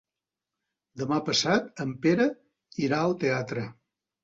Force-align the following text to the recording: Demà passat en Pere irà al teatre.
Demà 1.01 1.19
passat 1.27 1.85
en 1.85 1.93
Pere 2.07 2.27
irà 2.89 3.05
al 3.11 3.17
teatre. 3.27 3.71